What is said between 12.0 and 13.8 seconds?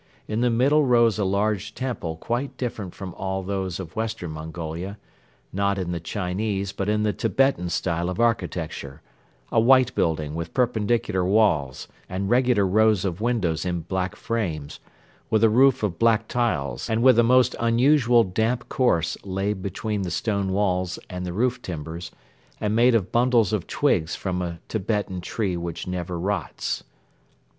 and regular rows of windows